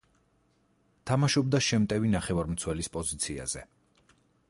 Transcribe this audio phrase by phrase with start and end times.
[1.11, 3.67] თამაშობდა შემტევი ნახევარმცველის პოზიციაზე.